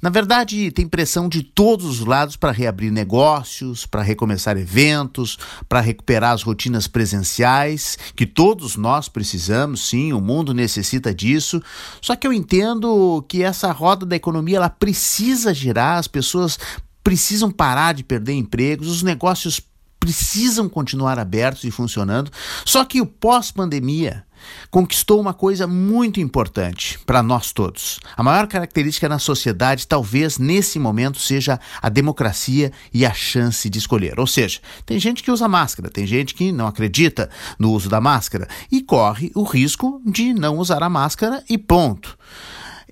[0.00, 5.38] Na verdade, tem pressão de todos os lados para reabrir negócios, para recomeçar eventos,
[5.68, 11.62] para recuperar as rotinas presenciais, que todos nós precisamos, sim, o mundo necessita disso.
[12.02, 16.58] Só que eu entendo que essa roda da economia ela precisa girar, as pessoas
[17.02, 19.60] precisam parar de perder empregos, os negócios
[19.98, 22.30] precisam continuar abertos e funcionando.
[22.66, 24.25] Só que o pós-pandemia
[24.70, 27.98] conquistou uma coisa muito importante para nós todos.
[28.16, 33.78] A maior característica na sociedade, talvez nesse momento, seja a democracia e a chance de
[33.78, 34.18] escolher.
[34.18, 38.00] Ou seja, tem gente que usa máscara, tem gente que não acredita no uso da
[38.00, 42.16] máscara e corre o risco de não usar a máscara e ponto.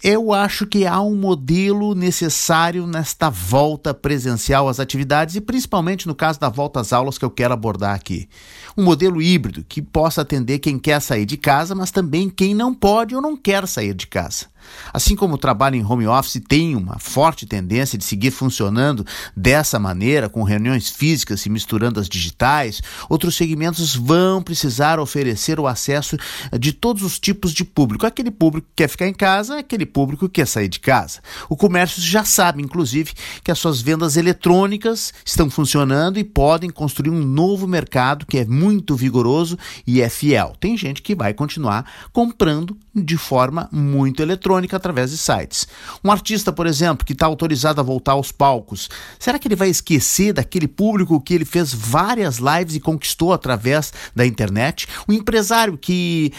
[0.03, 6.15] Eu acho que há um modelo necessário nesta volta presencial às atividades e principalmente no
[6.15, 8.29] caso da volta às aulas que eu quero abordar aqui.
[8.77, 12.75] Um modelo híbrido que possa atender quem quer sair de casa, mas também quem não
[12.75, 14.47] pode ou não quer sair de casa.
[14.93, 19.05] Assim como o trabalho em home office tem uma forte tendência de seguir funcionando
[19.37, 25.67] dessa maneira, com reuniões físicas se misturando às digitais, outros segmentos vão precisar oferecer o
[25.67, 26.17] acesso
[26.59, 28.07] de todos os tipos de público.
[28.07, 31.21] Aquele público que quer ficar em casa, aquele público que quer sair de casa.
[31.49, 37.11] O comércio já sabe, inclusive, que as suas vendas eletrônicas estão funcionando e podem construir
[37.11, 40.55] um novo mercado que é muito vigoroso e é fiel.
[40.59, 45.67] Tem gente que vai continuar comprando de forma muito eletrônica eletrônica através de sites.
[46.03, 48.89] Um artista, por exemplo, que está autorizado a voltar aos palcos,
[49.19, 53.93] será que ele vai esquecer daquele público que ele fez várias lives e conquistou através
[54.15, 54.87] da internet?
[55.09, 56.33] Um empresário que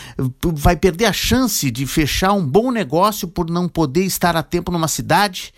[0.44, 4.72] vai perder a chance de fechar um bom negócio por não poder estar a tempo
[4.72, 5.54] numa cidade?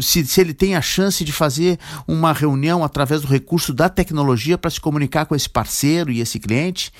[0.00, 4.56] Se, se ele tem a chance de fazer uma reunião através do recurso da tecnologia
[4.56, 6.92] para se comunicar com esse parceiro e esse cliente?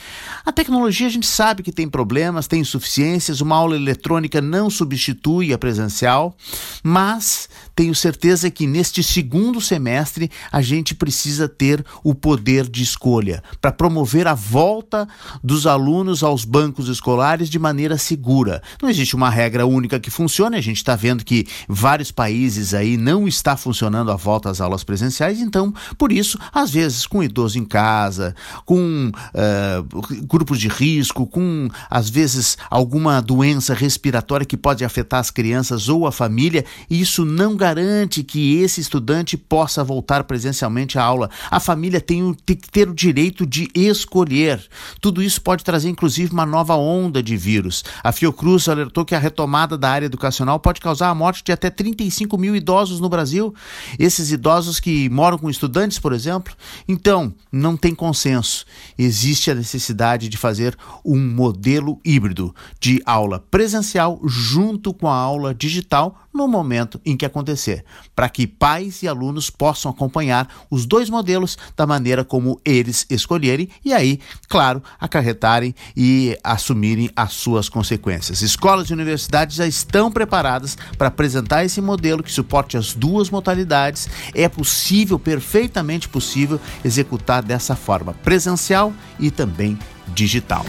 [0.45, 5.53] A tecnologia a gente sabe que tem problemas, tem insuficiências, uma aula eletrônica não substitui
[5.53, 6.37] a presencial,
[6.83, 13.43] mas tenho certeza que neste segundo semestre a gente precisa ter o poder de escolha
[13.61, 15.09] para promover a volta
[15.43, 18.63] dos alunos aos bancos escolares de maneira segura.
[18.81, 22.97] Não existe uma regra única que funcione, a gente está vendo que vários países aí
[22.97, 27.59] não está funcionando a volta às aulas presenciais, então, por isso, às vezes com idoso
[27.59, 28.35] em casa,
[28.65, 35.31] com uh, grupos de risco, com às vezes alguma doença respiratória que pode afetar as
[35.31, 41.03] crianças ou a família, e isso não garante que esse estudante possa voltar presencialmente à
[41.03, 41.29] aula.
[41.51, 44.65] A família tem, tem que ter o direito de escolher.
[45.01, 47.85] Tudo isso pode trazer, inclusive, uma nova onda de vírus.
[48.03, 51.69] A Fiocruz alertou que a retomada da área educacional pode causar a morte de até
[51.69, 53.55] 35 mil idosos no Brasil.
[53.99, 56.55] Esses idosos que moram com estudantes, por exemplo.
[56.87, 58.65] Então, não tem consenso.
[58.97, 64.21] Existe a necessidade de fazer um modelo híbrido de aula presencial
[64.53, 67.83] junto com a aula digital no momento em que acontecer,
[68.15, 73.71] para que pais e alunos possam acompanhar os dois modelos da maneira como eles escolherem
[73.83, 74.21] e aí,
[74.51, 78.43] claro, acarretarem e assumirem as suas consequências.
[78.43, 84.07] Escolas e universidades já estão preparadas para apresentar esse modelo que suporte as duas modalidades.
[84.35, 89.79] É possível, perfeitamente possível, executar dessa forma presencial e também
[90.15, 90.67] digital.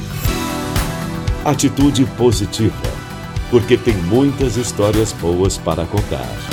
[1.44, 2.93] Atitude positiva
[3.54, 6.53] porque tem muitas histórias boas para contar.